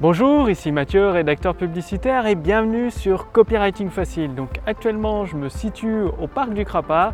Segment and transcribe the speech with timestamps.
[0.00, 4.34] Bonjour, ici Mathieu, rédacteur publicitaire et bienvenue sur Copywriting Facile.
[4.34, 7.12] Donc actuellement je me situe au parc du Crapa,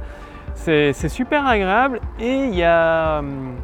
[0.54, 3.56] c'est super agréable et hum,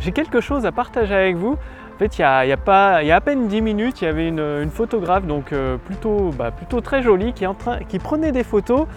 [0.00, 1.52] j'ai quelque chose à partager avec vous.
[1.52, 4.08] En fait il y a, pas, il y a à peine 10 minutes il y
[4.08, 8.88] avait une, photographe donc euh, plutôt, bah, plutôt très jolie qui prenait des photos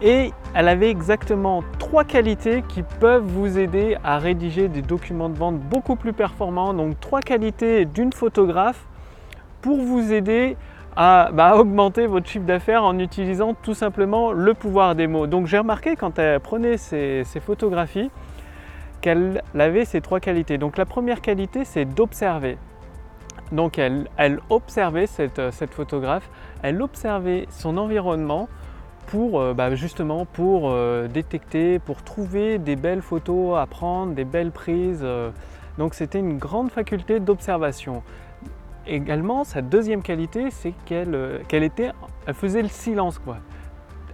[0.00, 5.36] et elle avait exactement trois qualités qui peuvent vous aider à rédiger des documents de
[5.36, 6.72] vente beaucoup plus performants.
[6.72, 8.86] Donc trois qualités d'une photographe
[9.62, 10.56] pour vous aider
[10.96, 15.26] à bah, augmenter votre chiffre d'affaires en utilisant tout simplement le pouvoir des mots.
[15.26, 18.10] Donc j'ai remarqué quand elle prenait ces, photographies
[19.00, 20.58] qu'elle avait ces trois qualités.
[20.58, 22.58] Donc la première qualité c'est d'observer.
[23.52, 24.06] Donc elle,
[24.50, 26.28] observait cette, photographe,
[26.62, 28.48] elle observait son environnement
[29.06, 34.24] pour euh, bah, justement pour euh, détecter, pour trouver des belles photos à prendre, des
[34.24, 35.00] belles prises.
[35.02, 35.30] Euh.
[35.76, 38.02] donc c'était une grande faculté d'observation
[38.86, 41.92] également, sa deuxième qualité, c'est qu'elle euh, était,
[42.26, 43.18] elle faisait le silence.
[43.18, 43.38] Quoi.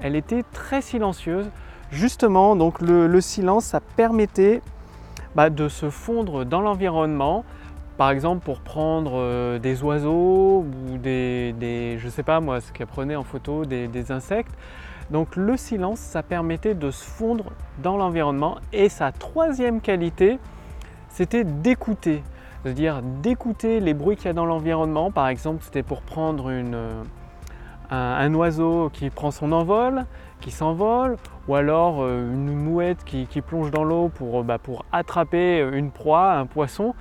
[0.00, 1.50] Elle était très silencieuse.
[1.90, 4.60] Justement, donc le, silence, ça permettait
[5.34, 7.44] bah, de se fondre dans l'environnement.
[7.96, 12.72] Par exemple, pour prendre euh, des oiseaux ou des, des, je sais pas moi, ce
[12.72, 14.52] qu'elle prenait en photo, des insectes.
[15.10, 17.52] Donc le silence, ça permettait de se fondre
[17.82, 18.58] dans l'environnement.
[18.72, 20.38] Et sa troisième qualité,
[21.08, 22.22] c'était d'écouter
[22.62, 25.10] c'est-à-dire d'écouter les bruits qu'il y a dans l'environnement.
[25.10, 27.02] Par exemple, c'était pour prendre euh,
[27.90, 30.04] un, oiseau qui prend son envol,
[30.40, 35.60] qui s'envole, ou alors euh, une mouette qui, plonge dans l'eau pour, bah, pour, attraper
[35.72, 36.94] une proie, un poisson.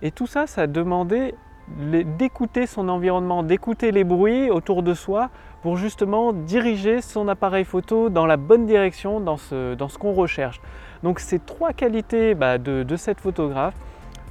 [0.00, 1.34] Et tout ça, ça demandait
[2.18, 5.30] d'écouter son environnement, d'écouter les bruits autour de soi
[5.62, 10.60] pour justement diriger son appareil photo dans la bonne direction, dans ce, qu'on recherche.
[11.04, 13.74] Donc ces trois qualités bah, de cette photographe,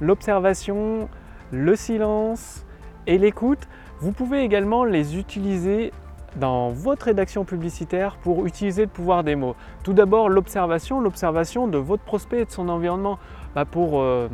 [0.02, 1.08] l'observation,
[1.52, 2.66] le silence
[3.06, 3.68] et l'écoute.
[4.00, 5.92] Vous pouvez également les utiliser
[6.36, 9.54] dans votre rédaction publicitaire pour utiliser le pouvoir des mots.
[9.84, 13.18] Tout d'abord l'observation, l'observation de votre prospect et de son environnement
[13.54, 14.28] bah, pour, euh,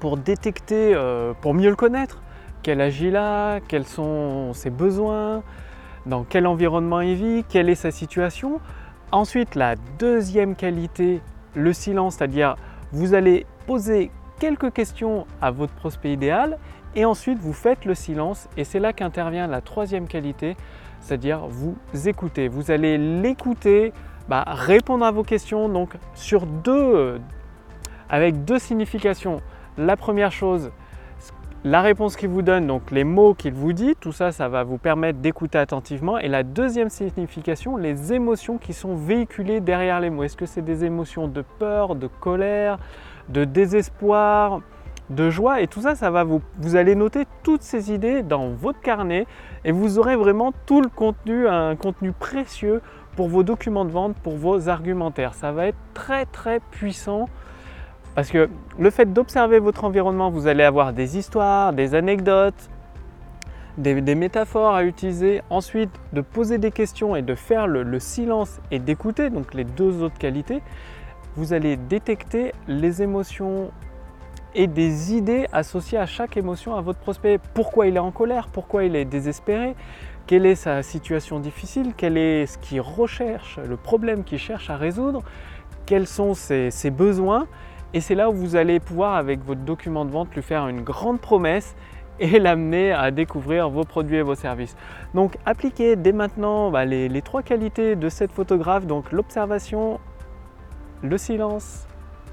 [0.00, 2.22] pour détecter, euh, pour mieux le connaître,
[2.62, 5.42] quel âge il a, quels sont ses besoins,
[6.06, 8.60] dans quel environnement il vit, quelle est sa situation.
[9.10, 11.20] Ensuite, la deuxième qualité,
[11.54, 12.56] le silence, c'est-à-dire
[12.92, 16.58] vous allez poser quelques questions à votre prospect idéal
[16.94, 20.56] et ensuite vous faites le silence et c'est là qu'intervient la troisième qualité,
[21.00, 22.48] c'est-à-dire vous écoutez.
[22.48, 23.92] Vous allez l'écouter,
[24.28, 27.20] bah, répondre à vos questions donc sur deux,
[28.08, 29.40] avec deux significations.
[29.76, 30.70] La première chose,
[31.64, 34.64] la réponse qu'il vous donne, donc les mots qu'il vous dit, tout ça, ça va
[34.64, 36.18] vous permettre d'écouter attentivement.
[36.18, 40.24] Et la deuxième signification, les émotions qui sont véhiculées derrière les mots.
[40.24, 42.78] Est-ce que c'est des émotions de peur, de colère,
[43.30, 44.60] de désespoir,
[45.08, 45.62] de joie?
[45.62, 49.26] Et tout ça, ça va vous, vous allez noter toutes ces idées dans votre carnet
[49.64, 52.82] et vous aurez vraiment tout le contenu, un contenu précieux
[53.16, 55.32] pour vos documents de vente, pour vos argumentaires.
[55.32, 57.30] Ça va être très très puissant
[58.14, 58.48] parce que
[58.78, 62.70] le fait d'observer votre environnement, vous allez avoir des histoires, des anecdotes,
[63.76, 65.42] des, métaphores à utiliser.
[65.50, 70.02] Ensuite, de poser des questions et de faire le silence et d'écouter, donc les deux
[70.02, 70.62] autres qualités
[71.36, 73.70] vous allez détecter les émotions
[74.54, 77.40] et des idées associées à chaque émotion à votre prospect.
[77.54, 79.74] Pourquoi il est en colère, pourquoi il est désespéré,
[80.26, 84.76] quelle est sa situation difficile, quel est ce qu'il recherche, le problème qu'il cherche à
[84.76, 85.22] résoudre,
[85.86, 87.46] quels sont ses, ses besoins?
[87.94, 90.82] Et c'est là où vous allez pouvoir, avec votre document de vente, lui faire une
[90.82, 91.76] grande promesse
[92.18, 94.76] et l'amener à découvrir vos produits et vos services.
[95.14, 100.00] Donc appliquez dès maintenant bah, les, trois qualités de cette photographe, donc l'observation,
[101.02, 101.86] le silence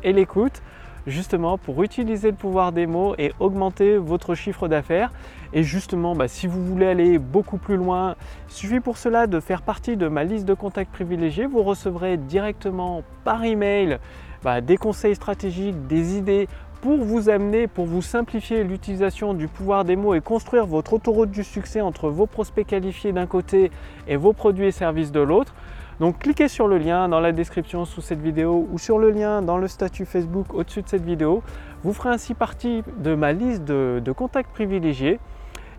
[0.04, 0.64] et l'écoute
[1.08, 5.12] justement pour utiliser le pouvoir des mots et augmenter votre chiffre d'affaires.
[5.54, 8.16] Et justement, bah, si vous voulez aller beaucoup plus loin,
[8.50, 11.46] il suffit pour cela de faire partie de ma liste de contacts privilégiés.
[11.46, 14.00] Vous recevrez directement par email
[14.44, 16.48] bah, des conseils stratégiques, des idées
[16.82, 21.30] pour vous amener, pour vous simplifier l'utilisation du pouvoir des mots et construire votre autoroute
[21.30, 23.72] du succès entre vos prospects qualifiés d'un côté
[24.08, 25.54] et vos produits et services de l'autre.
[26.00, 29.44] Donc cliquez sur le lien dans la description sous cette vidéo ou sur le lien
[29.44, 31.44] dans le statut Facebook au-dessus de cette vidéo.
[31.84, 35.20] Vous ferez ainsi partie de ma liste de, contacts privilégiés.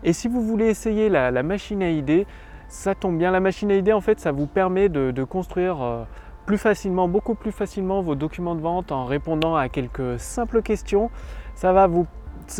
[0.05, 2.25] Et si vous voulez essayer la, machine à idées,
[2.69, 3.31] ça tombe bien.
[3.31, 6.03] La machine à idées, en fait, ça vous permet de, construire euh,
[6.45, 11.09] plus facilement, beaucoup plus facilement vos documents de vente en répondant à quelques simples questions.
[11.55, 12.05] Ça va vous,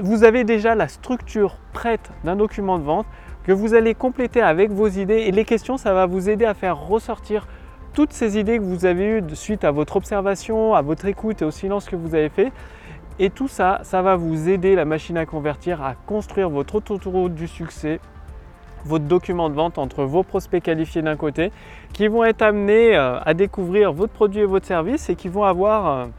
[0.02, 3.06] vous avez déjà la structure prête d'un document de vente
[3.44, 6.54] que vous allez compléter avec vos idées et les questions, ça va vous aider à
[6.54, 7.48] faire ressortir
[7.94, 11.46] toutes ces idées que vous avez eues suite à votre observation, à votre écoute et
[11.46, 12.52] au silence que vous avez fait.
[13.20, 17.36] Et tout ça, ça va vous aider la machine à convertir à construire votre autoroute
[17.36, 18.00] du succès,
[18.86, 21.52] votre document de vente entre vos prospects qualifiés d'un côté,
[21.94, 25.44] qui vont être amenés euh, à découvrir votre produit et votre service et qui vont
[25.44, 26.10] avoir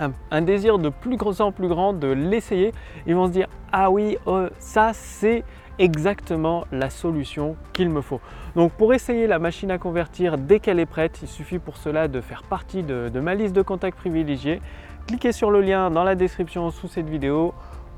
[0.00, 2.72] euh, un, désir de plus en plus grand de l'essayer.
[3.06, 5.44] Ils vont se dire ah oui, euh, ça c'est
[5.78, 8.20] exactement la solution qu'il me faut.
[8.54, 12.06] Donc pour essayer la machine à convertir dès qu'elle est prête, il suffit pour cela
[12.06, 14.60] de faire partie de, de ma liste de contacts privilégiés.
[15.06, 17.54] Cliquez sur le lien dans la description sous cette vidéo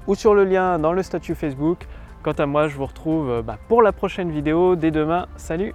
[0.06, 1.86] ou sur le lien dans le statut Facebook.
[2.22, 5.26] Quant à moi, je vous retrouve bah, pour la prochaine vidéo dès demain.
[5.36, 5.74] Salut